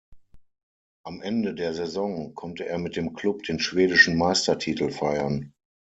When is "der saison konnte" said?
1.53-2.65